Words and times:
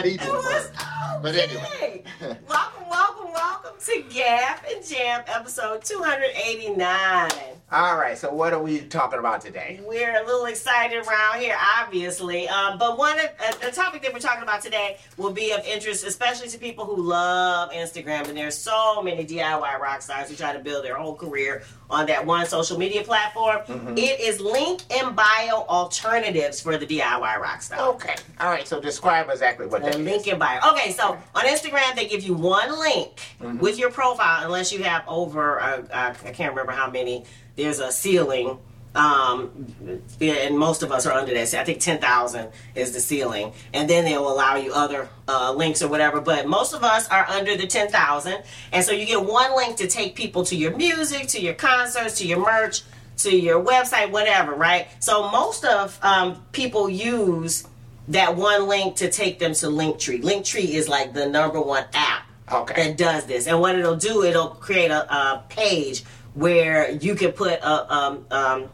not 0.00 0.06
even 0.06 0.26
It 0.26 0.32
was, 0.32 0.70
oh, 0.80 1.18
But 1.22 1.34
anyway. 1.34 2.04
welcome, 2.48 2.88
welcome, 2.88 3.32
welcome 3.32 3.72
to 3.84 4.02
Gap 4.08 4.64
Jam 4.90 5.22
episode 5.28 5.84
289. 5.84 7.30
All 7.72 7.96
right, 7.96 8.18
so 8.18 8.32
what 8.34 8.52
are 8.52 8.60
we 8.60 8.80
talking 8.80 9.20
about 9.20 9.40
today? 9.40 9.78
We're 9.86 10.20
a 10.20 10.26
little 10.26 10.46
excited 10.46 11.06
around 11.06 11.38
here, 11.40 11.56
obviously. 11.78 12.48
Um, 12.48 12.78
but 12.78 12.98
one 12.98 13.16
of 13.20 13.26
uh, 13.26 13.52
the 13.64 13.70
topic 13.70 14.02
that 14.02 14.12
we're 14.12 14.18
talking 14.18 14.42
about 14.42 14.60
today 14.60 14.98
will 15.16 15.30
be 15.30 15.52
of 15.52 15.64
interest, 15.64 16.04
especially 16.04 16.48
to 16.48 16.58
people 16.58 16.84
who 16.84 17.00
love 17.00 17.70
Instagram. 17.70 18.26
And 18.26 18.36
there's 18.36 18.58
so 18.58 19.00
many 19.04 19.24
DIY 19.24 19.78
rock 19.78 20.02
stars 20.02 20.28
who 20.28 20.34
try 20.34 20.52
to 20.52 20.58
build 20.58 20.84
their 20.84 20.96
whole 20.96 21.14
career 21.14 21.62
on 21.88 22.06
that 22.06 22.26
one 22.26 22.44
social 22.46 22.76
media 22.76 23.04
platform. 23.04 23.60
It 23.96 24.18
is 24.18 24.40
link 24.40 24.82
and 24.90 25.14
bio 25.14 25.64
alternatives 25.68 26.60
for 26.60 26.76
the 26.76 26.86
DIY 26.86 27.38
rock 27.38 27.62
star. 27.62 27.78
Okay. 27.90 28.16
All 28.40 28.48
right, 28.50 28.66
so 28.66 28.80
describe 28.80 29.28
exactly 29.30 29.66
what 29.66 29.82
that 29.82 29.92
The 29.92 29.98
is. 30.00 30.04
link 30.04 30.26
in 30.26 30.40
bio. 30.40 30.58
Okay, 30.72 30.90
so 30.90 31.16
on 31.36 31.44
Instagram 31.44 31.94
they 31.94 32.08
give 32.08 32.24
you 32.24 32.34
one 32.34 32.76
link 32.80 33.20
with 33.60 33.78
your 33.78 33.92
profile, 33.92 34.44
unless 34.44 34.72
you 34.72 34.79
have 34.82 35.04
over 35.08 35.60
uh, 35.60 35.82
I 35.92 36.30
can't 36.32 36.52
remember 36.52 36.72
how 36.72 36.90
many. 36.90 37.24
There's 37.56 37.80
a 37.80 37.92
ceiling, 37.92 38.58
um, 38.94 39.66
and 40.20 40.58
most 40.58 40.82
of 40.82 40.90
us 40.92 41.06
are 41.06 41.12
under 41.12 41.34
that. 41.34 41.54
I 41.54 41.64
think 41.64 41.80
ten 41.80 41.98
thousand 42.00 42.48
is 42.74 42.92
the 42.92 43.00
ceiling, 43.00 43.52
and 43.72 43.88
then 43.88 44.04
they'll 44.04 44.32
allow 44.32 44.56
you 44.56 44.72
other 44.72 45.08
uh, 45.28 45.52
links 45.52 45.82
or 45.82 45.88
whatever. 45.88 46.20
But 46.20 46.46
most 46.46 46.74
of 46.74 46.82
us 46.82 47.08
are 47.08 47.26
under 47.28 47.56
the 47.56 47.66
ten 47.66 47.88
thousand, 47.88 48.42
and 48.72 48.84
so 48.84 48.92
you 48.92 49.06
get 49.06 49.24
one 49.24 49.54
link 49.56 49.76
to 49.78 49.86
take 49.86 50.14
people 50.14 50.44
to 50.44 50.56
your 50.56 50.76
music, 50.76 51.28
to 51.28 51.40
your 51.40 51.54
concerts, 51.54 52.18
to 52.18 52.26
your 52.26 52.38
merch, 52.40 52.82
to 53.18 53.36
your 53.36 53.62
website, 53.62 54.10
whatever. 54.10 54.54
Right. 54.54 54.88
So 55.00 55.30
most 55.30 55.64
of 55.64 55.98
um, 56.02 56.42
people 56.52 56.88
use 56.88 57.66
that 58.08 58.34
one 58.36 58.66
link 58.66 58.96
to 58.96 59.10
take 59.10 59.38
them 59.38 59.54
to 59.54 59.66
Linktree. 59.66 60.22
Linktree 60.22 60.70
is 60.70 60.88
like 60.88 61.12
the 61.12 61.28
number 61.28 61.60
one 61.60 61.84
app 61.94 62.24
Okay. 62.52 62.88
that 62.88 62.96
does 62.96 63.26
this. 63.26 63.46
And 63.46 63.60
what 63.60 63.76
it'll 63.78 63.96
do, 63.96 64.22
it'll 64.24 64.48
create 64.50 64.90
a, 64.90 65.12
a 65.12 65.44
page 65.48 66.04
where 66.34 66.90
you 66.90 67.14
can 67.14 67.32
put 67.32 67.60
uh 67.62 67.86
um, 67.88 68.26
um, 68.30 68.68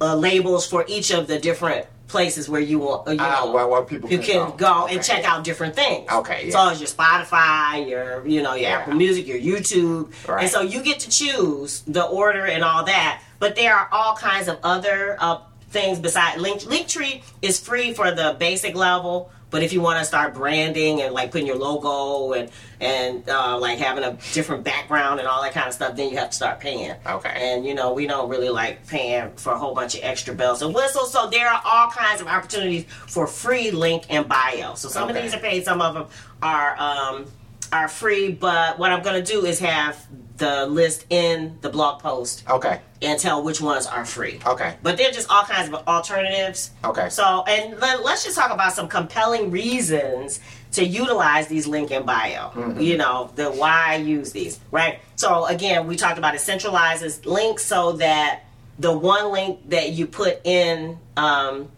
uh, 0.00 0.14
labels 0.16 0.66
for 0.66 0.84
each 0.88 1.10
of 1.10 1.26
the 1.26 1.38
different 1.38 1.86
places 2.08 2.48
where 2.48 2.60
you 2.60 2.80
want. 2.80 3.06
uh, 3.06 3.12
You 3.12 3.18
Ah, 3.20 3.44
know, 3.44 3.52
where- 3.52 3.66
where 3.68 3.82
people 3.82 4.10
you 4.10 4.18
can 4.18 4.50
go. 4.50 4.54
go, 4.56 4.84
Okay. 4.84 4.96
and 4.96 5.04
check 5.04 5.24
out 5.24 5.44
different 5.44 5.76
things. 5.76 6.10
Okay, 6.10 6.46
yeah. 6.46 6.52
So 6.52 6.68
it's 6.70 6.80
your 6.80 6.88
Spotify, 6.88 7.88
your 7.88 8.26
you 8.26 8.42
know 8.42 8.54
your 8.54 8.70
Yeah. 8.70 8.78
Apple 8.78 8.94
Music, 8.94 9.26
your 9.28 9.38
YouTube, 9.38 10.10
Right. 10.26 10.42
and 10.42 10.50
so 10.50 10.60
you 10.62 10.80
get 10.82 10.98
to 11.00 11.08
choose 11.10 11.82
the 11.86 12.02
order 12.04 12.44
and 12.46 12.64
all 12.64 12.84
that. 12.84 13.20
But 13.38 13.54
there 13.56 13.74
are 13.76 13.88
all 13.92 14.16
kinds 14.16 14.48
of 14.48 14.58
other 14.64 15.16
uh, 15.20 15.38
things 15.70 16.00
besides 16.00 16.40
Link 16.40 16.62
Linktree 16.62 17.22
is 17.42 17.60
free 17.60 17.94
for 17.94 18.10
the 18.10 18.34
basic 18.38 18.74
level. 18.74 19.30
But 19.50 19.62
if 19.62 19.72
you 19.72 19.80
want 19.80 19.98
to 19.98 20.04
start 20.04 20.34
branding 20.34 21.02
and 21.02 21.12
like 21.12 21.32
putting 21.32 21.46
your 21.46 21.56
logo 21.56 22.32
and 22.34 22.50
and 22.80 23.28
uh, 23.28 23.58
like 23.58 23.78
having 23.78 24.04
a 24.04 24.16
different 24.32 24.64
background 24.64 25.18
and 25.20 25.28
all 25.28 25.42
that 25.42 25.52
kind 25.52 25.66
of 25.68 25.74
stuff, 25.74 25.96
then 25.96 26.10
you 26.10 26.16
have 26.16 26.30
to 26.30 26.36
start 26.36 26.60
paying. 26.60 26.94
Okay. 27.06 27.32
And 27.34 27.66
you 27.66 27.74
know 27.74 27.92
we 27.92 28.06
don't 28.06 28.28
really 28.28 28.48
like 28.48 28.86
paying 28.86 29.32
for 29.36 29.52
a 29.52 29.58
whole 29.58 29.74
bunch 29.74 29.94
of 29.96 30.00
extra 30.04 30.34
bells 30.34 30.62
and 30.62 30.74
whistles. 30.74 31.12
So 31.12 31.28
there 31.28 31.48
are 31.48 31.60
all 31.64 31.90
kinds 31.90 32.20
of 32.20 32.26
opportunities 32.28 32.84
for 33.08 33.26
free 33.26 33.70
link 33.70 34.04
and 34.08 34.28
bio. 34.28 34.74
So 34.74 34.88
some 34.88 35.08
Okay. 35.08 35.18
of 35.18 35.22
these 35.24 35.34
are 35.34 35.40
paid, 35.40 35.64
some 35.64 35.80
of 35.82 35.94
them 35.94 36.06
are 36.42 36.76
um, 36.78 37.26
are 37.72 37.88
free. 37.88 38.30
But 38.32 38.78
what 38.78 38.92
I'm 38.92 39.02
going 39.02 39.22
to 39.22 39.32
do 39.32 39.44
is 39.44 39.58
have 39.60 40.06
the 40.36 40.66
list 40.66 41.04
in 41.10 41.58
the 41.60 41.68
blog 41.68 42.00
post 42.02 42.44
Okay. 42.48 42.80
and 43.02 43.18
tell 43.20 43.42
which 43.42 43.60
ones 43.60 43.86
are 43.86 44.04
free. 44.06 44.40
Okay. 44.46 44.74
But 44.82 44.96
they're 44.96 45.10
just 45.12 45.30
all 45.30 45.42
kinds 45.44 45.68
of 45.68 45.74
alternatives. 45.86 46.70
Okay. 46.84 47.10
So, 47.10 47.44
and 47.46 47.78
let, 47.78 48.00
us 48.00 48.24
just 48.24 48.36
talk 48.38 48.50
about 48.50 48.72
some 48.72 48.88
compelling 48.88 49.50
reasons 49.50 50.40
to 50.72 50.84
utilize 50.84 51.48
these 51.48 51.66
link 51.66 51.90
in 51.90 52.04
bio. 52.06 52.50
Mm-hmm. 52.50 52.80
You 52.80 52.96
know, 52.96 53.30
the 53.34 53.50
why 53.50 53.96
use 53.96 54.32
these, 54.32 54.58
right? 54.70 55.00
So, 55.16 55.44
again, 55.46 55.86
we 55.86 55.96
talked 55.96 56.16
about 56.16 56.34
it 56.34 56.40
centralizes 56.40 57.26
links 57.26 57.64
so 57.64 57.92
that 57.92 58.44
the 58.78 58.96
one 58.96 59.32
link 59.32 59.68
that 59.68 59.90
you 59.90 60.06
put 60.06 60.40
in 60.44 60.98
um, 61.18 61.68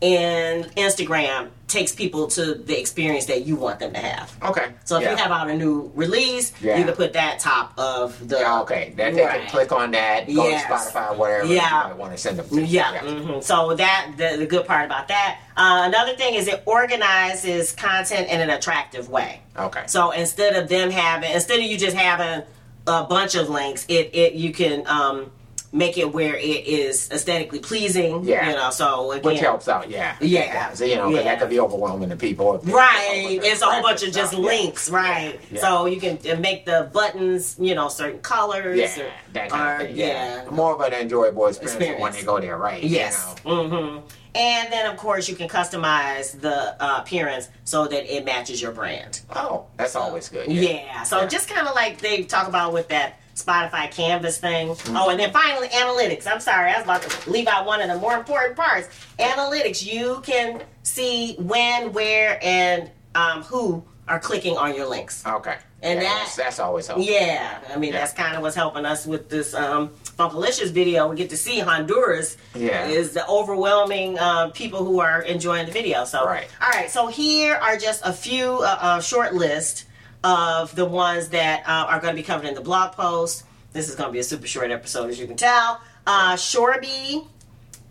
in 0.00 0.64
Instagram 0.76 1.48
takes 1.68 1.90
people 1.92 2.26
to 2.28 2.54
the 2.54 2.78
experience 2.78 3.26
that 3.26 3.44
you 3.46 3.56
want 3.56 3.80
them 3.80 3.92
to 3.92 3.98
have. 3.98 4.36
Okay. 4.42 4.66
So 4.84 4.96
if 4.96 5.02
yeah. 5.02 5.10
you 5.12 5.16
have 5.16 5.30
out 5.32 5.48
a 5.48 5.56
new 5.56 5.90
release, 5.94 6.52
Yeah. 6.60 6.76
you 6.78 6.84
can 6.84 6.94
put 6.94 7.12
that 7.14 7.40
top 7.40 7.72
of 7.76 8.28
the 8.28 8.38
Yeah, 8.38 8.60
okay. 8.60 8.92
That 8.96 9.14
they 9.14 9.24
Right. 9.24 9.40
can 9.40 9.50
click 9.50 9.72
on 9.72 9.90
that, 9.92 10.26
go 10.26 10.48
Yes. 10.48 10.62
to 10.64 10.68
Spotify, 10.92 11.16
whatever 11.16 11.46
Yeah. 11.46 11.82
you 11.82 11.88
might 11.88 11.96
want 11.96 12.12
to 12.12 12.18
send 12.18 12.38
them 12.38 12.48
to. 12.50 12.62
Yeah. 12.62 12.98
hmm 13.00 13.40
So 13.40 13.74
that 13.74 14.12
the, 14.16 14.36
the 14.38 14.46
good 14.46 14.66
part 14.66 14.84
about 14.84 15.08
that. 15.08 15.38
Uh, 15.56 15.82
another 15.86 16.14
thing 16.14 16.34
is 16.34 16.46
it 16.46 16.62
organizes 16.66 17.72
content 17.72 18.28
in 18.28 18.40
an 18.40 18.50
attractive 18.50 19.08
way. 19.08 19.40
Okay. 19.58 19.82
So 19.86 20.10
instead 20.12 20.54
of 20.54 20.68
them 20.68 20.90
having, 20.90 21.32
instead 21.32 21.58
of 21.58 21.64
you 21.64 21.76
just 21.78 21.96
having 21.96 22.44
a 22.86 23.02
bunch 23.04 23.34
of 23.34 23.48
links, 23.48 23.84
it 23.88 24.10
it 24.14 24.34
you 24.34 24.52
can 24.52 24.86
um, 24.86 25.32
make 25.76 25.98
it 25.98 26.12
where 26.12 26.34
it 26.36 26.66
is 26.66 27.10
aesthetically 27.10 27.58
pleasing. 27.58 28.24
Yeah. 28.24 28.48
You 28.50 28.56
know. 28.56 28.70
So 28.70 29.12
again, 29.12 29.22
Which 29.24 29.40
helps 29.40 29.68
out, 29.68 29.90
yeah. 29.90 30.16
Yeah. 30.20 30.72
So, 30.72 30.84
you 30.84 30.96
know, 30.96 31.08
Yeah. 31.10 31.22
that 31.24 31.38
could 31.40 31.50
be 31.50 31.60
overwhelming 31.60 32.08
to 32.08 32.16
people. 32.16 32.58
Right, 32.64 33.38
it's 33.42 33.60
a 33.62 33.66
whole 33.66 33.82
bunch 33.82 34.02
of 34.02 34.12
just 34.12 34.32
stuff, 34.32 34.42
yeah. 34.42 34.46
links, 34.50 34.88
right? 34.90 35.38
Yeah. 35.50 35.60
So 35.60 35.84
you 35.86 36.00
can 36.00 36.40
make 36.40 36.64
the 36.64 36.88
buttons, 36.92 37.56
you 37.60 37.74
know, 37.74 37.88
certain 37.88 38.20
colors. 38.20 38.78
Yeah, 38.78 39.04
or, 39.04 39.10
that 39.34 39.50
kind 39.50 39.62
or- 39.82 39.84
of 39.84 39.88
thing. 39.88 39.96
Yeah. 39.96 40.44
More 40.50 40.74
of 40.74 40.80
an 40.80 40.92
enjoyable 40.94 41.46
experience, 41.46 42.00
when 42.00 42.12
they 42.12 42.22
go 42.22 42.40
there, 42.40 42.56
right? 42.56 42.82
you 42.82 42.88
Yes. 42.88 43.34
know. 43.44 43.68
hmm 43.68 43.98
And 44.34 44.70
then, 44.72 44.84
of 44.90 44.98
course, 44.98 45.28
you 45.30 45.34
can 45.36 45.48
customize 45.48 46.38
the 46.40 46.76
uh, 46.82 46.98
appearance 47.00 47.48
so 47.64 47.86
that 47.86 48.04
it 48.14 48.24
matches 48.24 48.60
your 48.60 48.70
brand. 48.72 49.20
Oh, 49.34 49.64
that's 49.78 49.96
always 49.96 50.28
good. 50.28 50.48
Yeah. 50.50 51.02
So 51.04 51.20
Yeah. 51.20 51.26
just 51.26 51.48
kind 51.48 51.66
of 51.66 51.74
like 51.74 51.98
they 52.00 52.22
talk 52.22 52.46
about 52.48 52.72
with 52.74 52.88
that 52.88 53.18
Spotify 53.46 53.90
Canvas 53.90 54.38
thing. 54.38 54.68
Mm-hmm. 54.68 54.96
Oh, 54.96 55.10
and 55.10 55.20
then 55.20 55.30
finally, 55.32 55.68
analytics. 55.68 56.26
I'm 56.26 56.40
sorry, 56.40 56.70
I 56.72 56.76
was 56.76 56.84
about 56.84 57.02
to 57.02 57.30
leave 57.30 57.46
out 57.46 57.66
one 57.66 57.80
of 57.80 57.88
the 57.88 57.98
more 57.98 58.16
important 58.16 58.56
parts. 58.56 58.88
Analytics. 59.18 59.84
You 59.84 60.20
can 60.24 60.62
see 60.82 61.36
when, 61.36 61.92
where, 61.92 62.38
and 62.42 62.90
um, 63.14 63.42
who 63.42 63.84
are 64.08 64.18
clicking 64.20 64.56
on 64.56 64.74
your 64.74 64.86
links. 64.86 65.24
Okay. 65.26 65.56
And 65.82 66.00
Yeah, 66.00 66.08
that- 66.08 66.18
that's, 66.24 66.36
that's 66.36 66.58
always 66.60 66.86
helpful. 66.86 67.04
Yeah, 67.06 67.58
I 67.72 67.76
mean 67.76 67.92
Yeah. 67.92 67.98
that's 68.00 68.12
kind 68.12 68.34
of 68.36 68.42
what's 68.42 68.56
helping 68.56 68.86
us 68.86 69.04
with 69.04 69.28
this 69.28 69.52
um, 69.52 69.90
Funkalicious 70.18 70.70
video. 70.70 71.08
We 71.08 71.16
get 71.16 71.28
to 71.30 71.36
see 71.36 71.58
Honduras 71.58 72.36
Yeah. 72.54 72.86
is 72.86 73.12
the 73.12 73.26
overwhelming 73.28 74.18
uh, 74.18 74.48
people 74.50 74.84
who 74.84 75.00
are 75.00 75.20
enjoying 75.22 75.66
the 75.66 75.72
video. 75.72 76.04
So, 76.06 76.24
Right. 76.24 76.46
all 76.62 76.70
right. 76.70 76.88
So 76.90 77.08
here 77.08 77.54
are 77.56 77.76
just 77.76 78.00
a 78.04 78.12
few 78.12 78.52
uh, 78.62 78.78
uh, 78.80 79.00
short 79.00 79.34
list 79.34 79.84
of 80.26 80.74
the 80.74 80.84
ones 80.84 81.28
that 81.28 81.62
uh, 81.68 81.86
are 81.88 82.00
going 82.00 82.12
to 82.12 82.20
be 82.20 82.26
covered 82.26 82.48
in 82.48 82.54
the 82.54 82.60
blog 82.60 82.92
post. 82.92 83.44
This 83.72 83.88
is 83.88 83.94
going 83.94 84.08
to 84.08 84.12
be 84.12 84.18
a 84.18 84.24
super 84.24 84.48
short 84.48 84.72
episode, 84.72 85.08
as 85.08 85.20
you 85.20 85.26
can 85.26 85.36
tell. 85.36 85.80
Uh, 86.04 86.34
Shorby, 86.34 87.24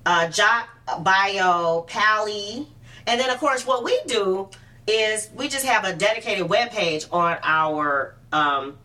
uh, 0.05 0.27
Jock 0.27 0.67
Bio, 0.99 1.85
Pallyy, 1.87 2.67
and 3.07 3.19
then 3.19 3.29
of 3.29 3.37
course 3.37 3.65
what 3.65 3.85
we 3.85 3.97
do 4.05 4.49
is 4.85 5.29
we 5.33 5.47
just 5.47 5.65
have 5.65 5.85
a 5.85 5.95
dedicated 5.95 6.49
web 6.49 6.71
page 6.71 7.05
on 7.11 7.37
our 7.41 8.15
um, 8.33 8.77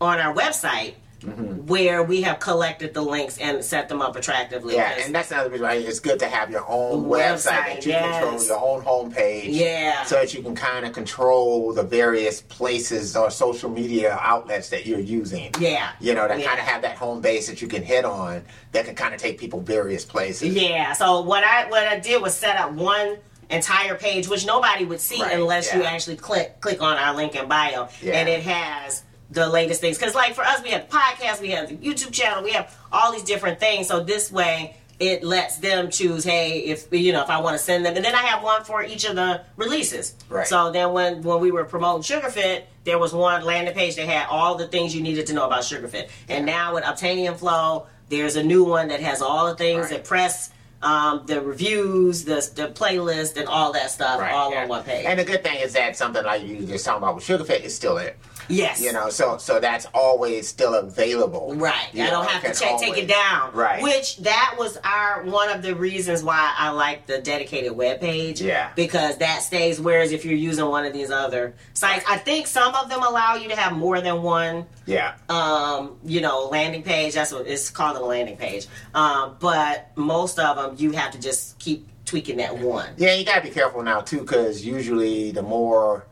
on 0.00 0.18
our 0.18 0.34
website 0.34 0.94
Mm-hmm. 1.22 1.66
where 1.66 2.02
we 2.02 2.20
have 2.22 2.38
collected 2.40 2.92
the 2.92 3.00
links 3.00 3.38
and 3.38 3.64
set 3.64 3.88
them 3.88 4.02
up 4.02 4.16
attractively. 4.16 4.74
Yeah, 4.74 4.98
and 5.00 5.14
that's 5.14 5.30
another 5.30 5.48
reason 5.48 5.66
why 5.66 5.74
it's 5.76 5.98
good 5.98 6.18
to 6.18 6.28
have 6.28 6.50
your 6.50 6.64
own 6.68 7.04
Website, 7.06 7.32
website, 7.36 7.44
that 7.66 7.86
you 7.86 7.92
yes. 7.92 8.22
control, 8.22 8.44
your 8.44 8.58
own 8.62 9.12
homepage. 9.12 9.44
Yeah. 9.48 10.04
So 10.04 10.16
that 10.16 10.34
you 10.34 10.42
can 10.42 10.54
kind 10.54 10.84
of 10.84 10.92
control 10.92 11.72
the 11.72 11.82
various 11.82 12.42
places 12.42 13.16
or 13.16 13.30
social 13.30 13.70
media 13.70 14.18
outlets 14.20 14.68
that 14.68 14.84
you're 14.84 15.00
using. 15.00 15.52
yeah, 15.58 15.92
You 16.00 16.12
know, 16.14 16.28
that 16.28 16.38
Yeah. 16.38 16.48
kind 16.48 16.60
of 16.60 16.66
have 16.66 16.82
that 16.82 16.96
home 16.96 17.22
base 17.22 17.46
that 17.48 17.62
you 17.62 17.68
can 17.68 17.82
hit 17.82 18.04
on 18.04 18.42
that 18.72 18.84
can 18.84 18.94
kind 18.94 19.14
of 19.14 19.20
take 19.20 19.38
people 19.38 19.60
various 19.60 20.04
places. 20.04 20.54
Yeah. 20.54 20.92
So 20.92 21.22
what 21.22 21.42
I 21.44 21.66
what 21.70 21.84
I 21.86 21.98
did 21.98 22.20
was 22.20 22.34
set 22.34 22.58
up 22.58 22.72
one 22.72 23.16
entire 23.48 23.94
page, 23.94 24.28
which 24.28 24.44
nobody 24.44 24.84
would 24.84 25.00
see 25.00 25.22
Right, 25.22 25.34
unless 25.34 25.72
you 25.72 25.82
actually 25.82 26.16
click 26.16 26.60
click 26.60 26.82
on 26.82 26.98
our 26.98 27.14
link 27.14 27.34
in 27.36 27.48
bio, 27.48 27.88
Yeah. 28.02 28.18
and 28.18 28.28
it 28.28 28.42
has 28.42 29.02
the 29.30 29.48
latest 29.48 29.80
things. 29.80 29.98
Because 29.98 30.14
like 30.14 30.34
for 30.34 30.42
us, 30.44 30.62
we 30.62 30.70
have 30.70 30.88
the 30.88 30.96
podcast, 30.96 31.40
we 31.40 31.50
have 31.50 31.68
the 31.68 31.76
YouTube 31.76 32.12
channel, 32.12 32.42
we 32.44 32.52
have 32.52 32.74
all 32.92 33.12
these 33.12 33.24
different 33.24 33.60
things. 33.60 33.88
So 33.88 34.02
this 34.02 34.30
way. 34.30 34.76
It 34.98 35.22
lets 35.22 35.58
them 35.58 35.90
choose, 35.90 36.24
hey, 36.24 36.60
if 36.60 36.90
you 36.90 37.12
know, 37.12 37.20
if 37.22 37.28
I 37.28 37.38
want 37.42 37.54
to 37.54 37.62
send 37.62 37.84
them, 37.84 37.96
and 37.96 38.02
then 38.02 38.14
I 38.14 38.22
have 38.22 38.42
one 38.42 38.64
for 38.64 38.82
each 38.82 39.04
of 39.04 39.14
the 39.14 39.42
releases. 39.58 40.14
Right. 40.30 40.46
So 40.46 40.72
then, 40.72 40.94
when 40.94 41.22
when 41.22 41.38
we 41.40 41.50
were 41.50 41.64
promoting 41.66 42.00
Sugarfit, 42.02 42.62
there 42.84 42.98
was 42.98 43.12
one 43.12 43.44
landing 43.44 43.74
page 43.74 43.96
that 43.96 44.06
had 44.08 44.26
all 44.30 44.54
the 44.54 44.66
things 44.68 44.96
you 44.96 45.02
needed 45.02 45.26
to 45.26 45.34
know 45.34 45.44
about 45.46 45.64
Sugarfit. 45.64 46.08
And 46.30 46.46
now 46.46 46.72
with 46.72 46.84
Obtainium 46.84 47.36
Flow, 47.36 47.88
there's 48.08 48.36
a 48.36 48.42
new 48.42 48.64
one 48.64 48.88
that 48.88 49.00
has 49.00 49.20
all 49.20 49.48
the 49.48 49.54
things 49.54 49.82
Right. 49.82 49.90
that 49.90 50.04
press 50.04 50.48
um, 50.80 51.24
the 51.26 51.42
reviews, 51.42 52.24
the 52.24 52.36
the 52.54 52.68
playlist, 52.68 53.36
and 53.36 53.48
all 53.48 53.72
that 53.74 53.90
stuff, 53.90 54.18
Right, 54.18 54.32
all 54.32 54.50
yeah. 54.50 54.62
on 54.62 54.68
one 54.68 54.82
page. 54.82 55.04
And 55.04 55.18
the 55.18 55.24
good 55.24 55.44
thing 55.44 55.60
is 55.60 55.74
that 55.74 55.94
something 55.98 56.24
like 56.24 56.42
you 56.42 56.64
just 56.64 56.86
talking 56.86 57.02
about 57.02 57.16
with 57.16 57.24
Sugarfit 57.24 57.60
is 57.64 57.76
still 57.76 57.96
there. 57.96 58.14
Yes. 58.48 58.80
You 58.82 58.92
know, 58.92 59.10
so 59.10 59.38
so 59.38 59.60
that's 59.60 59.86
always 59.94 60.48
still 60.48 60.74
available. 60.74 61.54
Right. 61.54 61.88
You 61.92 62.04
I 62.04 62.10
don't 62.10 62.24
know, 62.24 62.28
have 62.28 62.42
to 62.42 62.58
check, 62.58 62.78
take 62.78 62.96
it 62.96 63.08
down. 63.08 63.52
Right. 63.52 63.82
Which 63.82 64.18
that 64.18 64.56
was 64.58 64.76
our 64.84 65.24
one 65.24 65.48
of 65.50 65.62
the 65.62 65.74
reasons 65.74 66.22
why 66.22 66.54
I 66.56 66.70
like 66.70 67.06
the 67.06 67.18
dedicated 67.18 67.72
web 67.72 68.00
page. 68.00 68.40
Yeah. 68.40 68.72
Because 68.74 69.18
that 69.18 69.42
stays. 69.42 69.80
Whereas 69.80 70.12
if 70.12 70.24
you're 70.24 70.34
using 70.34 70.66
one 70.66 70.84
of 70.84 70.92
these 70.92 71.10
other 71.10 71.54
sites, 71.74 72.04
I 72.08 72.18
think 72.18 72.46
some 72.46 72.74
of 72.74 72.88
them 72.88 73.02
allow 73.02 73.36
you 73.36 73.48
to 73.48 73.56
have 73.56 73.76
more 73.76 74.00
than 74.00 74.22
one. 74.22 74.66
Yeah. 74.86 75.14
Um, 75.28 75.98
you 76.04 76.20
know, 76.20 76.48
landing 76.48 76.82
page. 76.82 77.14
That's 77.14 77.32
what 77.32 77.46
it's 77.46 77.70
called 77.70 77.96
a 77.96 78.04
landing 78.04 78.36
page. 78.36 78.66
Um, 78.94 79.36
but 79.40 79.90
most 79.96 80.38
of 80.38 80.56
them 80.56 80.74
you 80.78 80.92
have 80.92 81.12
to 81.12 81.20
just 81.20 81.58
keep 81.58 81.88
tweaking 82.04 82.36
that 82.36 82.56
one. 82.58 82.88
Yeah, 82.96 83.14
you 83.14 83.24
gotta 83.24 83.42
be 83.42 83.50
careful 83.50 83.82
now 83.82 84.00
too, 84.00 84.20
because 84.20 84.64
usually 84.64 85.32
the 85.32 85.42
more 85.42 86.06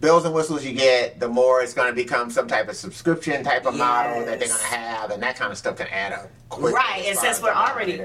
bells 0.00 0.24
and 0.24 0.34
whistles 0.34 0.64
you 0.64 0.72
get, 0.72 1.20
the 1.20 1.28
more 1.28 1.62
it's 1.62 1.74
gonna 1.74 1.92
become 1.92 2.30
some 2.30 2.48
type 2.48 2.68
of 2.68 2.76
subscription 2.76 3.44
type 3.44 3.66
of 3.66 3.76
model 3.76 4.24
that 4.24 4.38
they're 4.40 4.48
gonna 4.48 4.62
have, 4.64 5.10
and 5.10 5.22
that 5.22 5.36
kind 5.36 5.52
of 5.52 5.58
stuff 5.58 5.76
can 5.76 5.86
add 5.88 6.12
up. 6.12 6.30
quickly 6.48 6.72
Right, 6.72 7.04
and 7.06 7.16
since 7.16 7.40
we're 7.40 7.52
already 7.52 7.98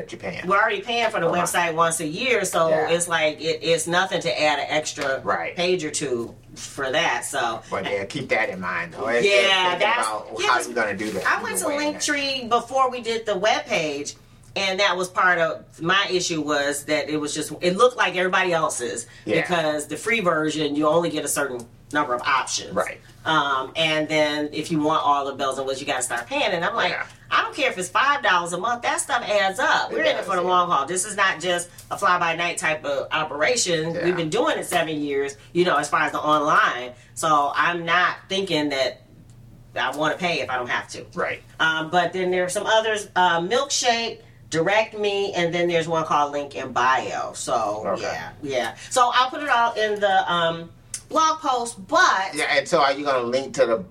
we're 0.46 0.56
already 0.60 0.82
paying 0.82 1.10
for 1.10 1.20
the 1.20 1.28
Uh-huh. 1.28 1.42
website 1.44 1.74
once 1.74 2.00
a 2.00 2.06
year, 2.06 2.46
so 2.46 2.70
Yeah. 2.70 2.90
it's 2.90 3.08
like 3.08 3.42
it, 3.42 3.60
it's 3.64 3.88
nothing 3.88 4.22
to 4.22 4.42
add 4.42 4.60
an 4.60 4.68
extra 4.70 5.20
Right. 5.24 5.56
page 5.56 5.84
or 5.84 5.90
two 5.90 6.36
for 6.56 6.92
that. 6.92 7.26
So 7.26 7.62
But 7.72 7.86
yeah, 7.86 8.04
keep 8.06 8.30
that 8.30 8.50
in 8.50 8.60
mind. 8.62 8.94
Though. 8.94 9.10
Yeah, 9.10 9.78
that's- 9.80 10.06
about 10.06 10.28
yeah, 10.38 10.48
how 10.48 10.54
'cause 10.58 10.68
you're 10.68 10.76
gonna 10.76 10.96
do 10.96 11.10
that. 11.12 11.26
I 11.26 11.42
went 11.42 11.58
to 11.58 11.64
You're 11.70 11.78
weighing 11.78 11.94
that. 11.94 12.02
Linktree 12.04 12.50
before 12.50 12.92
we 12.92 13.02
did 13.02 13.26
the 13.26 13.36
web 13.36 13.66
page, 13.66 14.14
and 14.56 14.80
that 14.80 14.96
was 14.96 15.10
part 15.10 15.38
of 15.40 15.82
my 15.82 16.08
issue 16.10 16.42
was 16.42 16.86
that 16.86 17.10
it 17.10 17.18
was 17.18 17.34
just 17.34 17.52
it 17.62 17.76
looked 17.78 17.98
like 17.98 18.16
everybody 18.16 18.54
else's 18.54 19.08
Yeah. 19.26 19.42
because 19.42 19.88
the 19.88 19.98
free 19.98 20.20
version 20.22 20.76
you 20.76 20.88
only 20.88 21.10
get 21.10 21.26
a 21.26 21.28
certain 21.30 21.66
number 21.94 22.14
of 22.14 22.22
options. 22.24 22.74
Right. 22.74 23.00
Um, 23.26 23.72
and 23.76 24.08
then 24.08 24.50
if 24.52 24.72
you 24.72 24.80
want 24.82 25.04
all 25.06 25.26
the 25.26 25.34
bells 25.34 25.58
and 25.58 25.66
whistles, 25.66 25.82
you 25.82 25.88
got 25.88 25.98
to 25.98 26.04
start 26.04 26.28
paying. 26.28 26.52
And 26.52 26.64
I'm 26.66 26.76
like, 26.76 26.92
Yeah. 26.92 27.06
I 27.32 27.42
don't 27.42 27.56
care 27.56 27.70
if 27.72 27.78
it's 27.78 27.90
five 27.90 28.22
dollars 28.24 28.54
a 28.54 28.58
month. 28.58 28.82
That 28.84 29.00
stuff 29.02 29.24
adds 29.28 29.60
up. 29.60 29.92
It 29.92 29.96
We're 29.96 30.04
in 30.04 30.16
it 30.16 30.26
for 30.26 30.36
the 30.36 30.42
long 30.42 30.70
haul. 30.70 30.86
This 30.86 31.06
is 31.06 31.16
not 31.16 31.40
just 31.40 31.70
a 31.92 31.98
fly 31.98 32.18
by 32.20 32.36
night 32.36 32.58
type 32.58 32.84
of 32.86 33.08
operation. 33.12 33.94
Yeah. 33.96 34.06
We've 34.06 34.16
been 34.16 34.30
doing 34.30 34.58
it 34.58 34.66
seven 34.66 35.00
years. 35.02 35.36
You 35.54 35.66
know, 35.66 35.76
as 35.78 35.90
far 35.90 36.02
as 36.02 36.12
the 36.12 36.20
online. 36.20 36.94
So 37.14 37.52
I'm 37.56 37.84
not 37.86 38.18
thinking 38.30 38.70
that 38.70 39.02
I 39.76 39.96
want 39.96 40.14
to 40.14 40.20
pay 40.24 40.40
if 40.42 40.50
I 40.50 40.56
don't 40.56 40.70
have 40.70 40.88
to. 40.90 41.06
Right. 41.14 41.42
Um, 41.60 41.90
but 41.90 42.14
then 42.14 42.30
there 42.32 42.44
are 42.46 42.50
some 42.50 42.66
others: 42.66 43.10
uh, 43.16 43.40
Milkshake, 43.42 44.20
Direct 44.56 44.98
Me, 44.98 45.34
and 45.34 45.54
then 45.54 45.68
there's 45.68 45.88
one 45.88 46.06
called 46.06 46.32
Link 46.32 46.56
in 46.56 46.72
Bio. 46.72 47.34
So 47.34 47.84
Okay. 47.86 48.04
yeah, 48.04 48.32
yeah. 48.42 48.76
So 48.90 49.12
I'll 49.14 49.30
put 49.30 49.44
it 49.44 49.50
all 49.50 49.74
in 49.74 50.00
the 50.00 50.32
um, 50.32 50.70
blog 51.10 51.40
post. 51.40 51.86
But 51.88 52.34
Yeah, 52.34 52.46
and 52.52 52.66
so 52.68 52.80
are 52.82 52.94
you 52.94 53.04
gonna 53.04 53.24
link 53.28 53.54
to 53.56 53.66
the? 53.66 53.84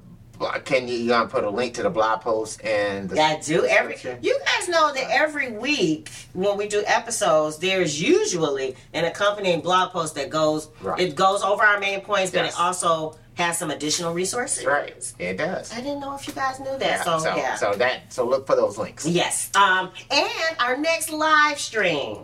Can 0.65 0.89
you 0.89 0.95
you 0.97 1.09
gonna 1.11 1.29
put 1.29 1.45
a 1.45 1.51
link 1.51 1.75
to 1.75 1.83
the 1.83 1.91
blog 1.91 2.23
post 2.23 2.65
and 2.65 3.09
the 3.09 3.21
I 3.21 3.39
do 3.41 3.65
every. 3.67 3.97
You 4.23 4.39
guys 4.47 4.69
know 4.69 4.93
that 4.93 5.07
every 5.11 5.53
week 5.53 6.11
when 6.33 6.57
we 6.57 6.67
do 6.67 6.83
episodes, 6.87 7.59
there's 7.59 8.01
usually 8.03 8.75
an 8.95 9.05
accompanying 9.05 9.61
blog 9.61 9.93
post 9.93 10.15
that 10.17 10.31
goes. 10.31 10.69
Right. 10.81 10.99
It 10.99 11.15
goes 11.15 11.43
over 11.43 11.63
our 11.63 11.79
main 11.79 12.01
points, 12.01 12.31
but 12.33 12.47
it 12.47 12.59
also 12.59 13.17
has 13.35 13.59
some 13.59 13.71
additional 13.71 14.15
resources. 14.15 14.65
Right. 14.65 15.13
It 15.19 15.37
does. 15.37 15.73
I 15.73 15.77
didn't 15.81 16.01
know 16.01 16.15
if 16.15 16.27
you 16.27 16.35
guys 16.35 16.61
knew 16.61 16.67
that. 16.67 16.81
Yeah, 16.81 17.03
so, 17.03 17.19
so, 17.19 17.37
yeah. 17.37 17.55
so 17.57 17.73
that 17.75 18.13
so 18.13 18.27
look 18.27 18.47
for 18.47 18.57
those 18.57 18.79
links. 18.79 19.07
Yes. 19.07 19.51
Um, 19.55 19.91
and 20.11 20.57
our 20.59 20.77
next 20.77 21.11
live 21.11 21.59
stream 21.59 22.19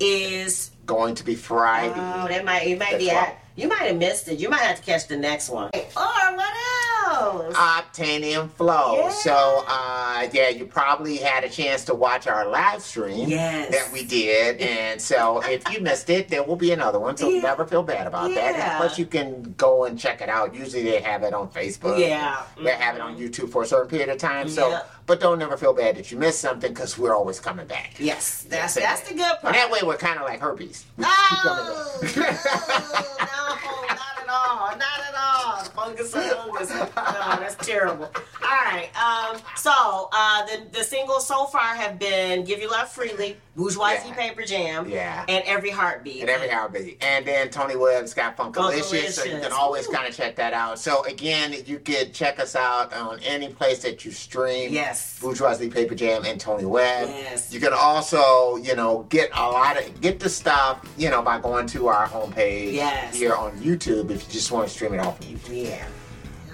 is 0.00 0.70
Going 0.86 1.16
to 1.16 1.24
be 1.24 1.34
Friday. 1.34 1.92
oh, 1.96 2.28
that 2.28 2.44
might 2.44 2.64
it 2.68 2.78
might 2.78 2.98
be 2.98 3.10
at, 3.10 3.40
you 3.56 3.66
might 3.66 3.82
have 3.82 3.96
missed 3.96 4.28
it. 4.28 4.38
You 4.38 4.48
might 4.48 4.60
have 4.60 4.76
to 4.76 4.82
catch 4.82 5.08
the 5.08 5.16
next 5.16 5.50
one. 5.50 5.68
Or 5.74 5.82
what 5.96 6.48
else? 6.48 6.75
Octanium 7.30 8.50
Flow. 8.52 8.96
Yeah. 8.96 9.08
So, 9.10 9.64
uh, 9.66 10.28
yeah, 10.32 10.48
you 10.48 10.66
probably 10.66 11.16
had 11.18 11.44
a 11.44 11.48
chance 11.48 11.84
to 11.86 11.94
watch 11.94 12.26
our 12.26 12.46
live 12.48 12.82
stream 12.82 13.28
Yes. 13.28 13.70
that 13.70 13.92
we 13.92 14.04
did. 14.04 14.60
And 14.60 15.00
so, 15.00 15.40
if 15.44 15.68
you 15.72 15.80
missed 15.80 16.10
it, 16.10 16.28
there 16.28 16.42
will 16.42 16.56
be 16.56 16.72
another 16.72 16.98
one. 16.98 17.16
So, 17.16 17.28
Yeah. 17.28 17.42
never 17.42 17.66
feel 17.66 17.82
bad 17.82 18.06
about 18.06 18.28
that. 18.34 18.54
Yeah. 18.54 18.70
And 18.72 18.76
plus, 18.78 18.98
you 18.98 19.06
can 19.06 19.54
go 19.56 19.84
and 19.84 19.98
check 19.98 20.20
it 20.20 20.28
out. 20.28 20.54
Usually, 20.54 20.82
they 20.82 21.00
have 21.00 21.22
it 21.22 21.34
on 21.34 21.48
Facebook. 21.48 21.98
Yeah. 21.98 22.42
They 22.62 22.70
have 22.72 22.94
it 22.94 23.00
on 23.00 23.16
YouTube 23.16 23.50
for 23.50 23.62
a 23.62 23.66
certain 23.66 23.88
period 23.88 24.08
of 24.08 24.18
time. 24.18 24.48
So, 24.48 24.80
but 25.06 25.20
don't 25.20 25.38
never 25.38 25.56
feel 25.56 25.72
bad 25.72 25.96
that 25.96 26.10
you 26.10 26.18
missed 26.18 26.40
something 26.40 26.72
because 26.72 26.98
we're 26.98 27.14
always 27.14 27.38
coming 27.40 27.66
back. 27.66 27.94
yes, 27.98 28.44
that's 28.48 28.74
That's 28.74 28.86
that's 28.98 29.08
the 29.08 29.14
good 29.14 29.24
part. 29.40 29.44
And 29.44 29.54
that 29.54 29.70
way, 29.70 29.80
we're 29.84 29.96
kind 29.96 30.18
of 30.18 30.24
like 30.24 30.40
herpes. 30.40 30.84
We 30.96 31.04
Oh, 31.06 31.98
back. 32.02 32.16
no, 33.46 33.92
not 33.96 34.20
at 34.20 34.28
all. 34.28 34.68
Not 34.76 35.00
at 35.08 35.14
and. 36.14 36.26
No, 36.96 37.36
that's 37.40 37.56
terrible. 37.66 38.04
All 38.04 38.50
right. 38.64 38.88
Um, 38.96 39.40
so 39.56 40.08
uh, 40.12 40.46
the 40.46 40.62
the 40.78 40.84
singles 40.84 41.26
so 41.26 41.46
far 41.46 41.74
have 41.74 41.98
been 41.98 42.44
"Give 42.44 42.60
You 42.60 42.70
Love 42.70 42.88
Freely," 42.88 43.36
"Bourgeoisie 43.56 44.08
Yeah. 44.08 44.14
Paper 44.14 44.42
Jam," 44.42 44.88
Yeah. 44.88 45.24
and 45.28 45.42
"Every 45.46 45.70
Heartbeat." 45.70 46.20
And 46.22 46.30
every 46.30 46.48
heartbeat. 46.48 47.02
And 47.02 47.26
then 47.26 47.50
Tony 47.50 47.76
Webb's 47.76 48.14
got 48.14 48.36
Funkalicious, 48.36 49.10
so 49.12 49.24
you 49.24 49.38
can 49.40 49.52
always 49.52 49.86
kind 49.86 50.08
of 50.08 50.14
check 50.14 50.36
that 50.36 50.52
out. 50.52 50.78
So 50.78 51.04
again, 51.04 51.54
you 51.66 51.78
could 51.78 52.12
check 52.14 52.38
us 52.38 52.54
out 52.56 52.92
on 52.92 53.18
any 53.20 53.48
place 53.48 53.80
that 53.82 54.04
you 54.04 54.10
stream. 54.12 54.72
Yes. 54.72 55.18
Bourgeoisie 55.20 55.68
Paper 55.70 55.94
Jam 55.94 56.24
and 56.24 56.40
Tony 56.40 56.64
Webb. 56.64 57.08
Yes. 57.08 57.52
You 57.52 57.60
can 57.60 57.72
also, 57.72 58.56
you 58.56 58.74
know, 58.76 59.06
get 59.08 59.30
a 59.34 59.42
lot 59.50 59.76
of 59.80 60.00
get 60.00 60.20
the 60.20 60.28
stuff, 60.28 60.80
you 60.96 61.10
know, 61.10 61.22
by 61.22 61.38
going 61.40 61.66
to 61.68 61.88
our 61.88 62.06
homepage 62.06 62.72
Yes. 62.74 63.14
here 63.14 63.34
on 63.34 63.52
YouTube 63.58 64.10
if 64.10 64.26
you 64.26 64.32
just 64.32 64.50
want 64.52 64.68
to 64.68 64.72
stream 64.74 64.94
it 64.94 65.00
off 65.00 65.18
of 65.18 65.26
YouTube. 65.26 65.68
Yeah. 65.70 65.86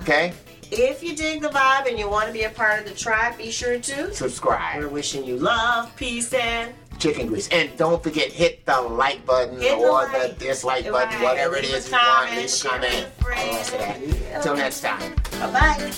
Okay? 0.00 0.32
If 0.70 1.02
you 1.02 1.14
dig 1.14 1.42
the 1.42 1.50
vibe 1.50 1.86
and 1.86 1.98
you 1.98 2.08
want 2.08 2.28
to 2.28 2.32
be 2.32 2.44
a 2.44 2.50
part 2.50 2.80
of 2.80 2.88
the 2.88 2.94
tribe, 2.94 3.36
be 3.36 3.50
sure 3.50 3.78
to. 3.78 4.14
Subscribe. 4.14 4.80
We're 4.80 4.88
wishing 4.88 5.24
you 5.24 5.36
love, 5.36 5.94
peace, 5.96 6.32
and 6.32 6.72
Chicken 6.98 7.26
grease. 7.26 7.48
And 7.48 7.76
don't 7.76 8.02
forget, 8.02 8.30
hit 8.30 8.64
the 8.64 8.80
like 8.80 9.26
button 9.26 9.60
Hit 9.60 9.78
the 9.78 9.84
or 9.84 10.04
like. 10.04 10.38
the 10.38 10.44
dislike 10.44 10.90
button, 10.90 11.20
whatever 11.20 11.56
it 11.56 11.64
Leave 11.64 11.74
a 11.74 11.76
is 11.78 11.90
you 11.90 11.98
want. 11.98 12.30
Leave 12.30 12.64
a 12.64 12.68
comment. 12.68 13.08
All 13.26 13.60
of 13.60 13.70
that. 13.72 14.42
Till 14.42 14.56
next 14.56 14.80
time. 14.82 15.14
bye 15.32 15.50
bye. 15.50 15.92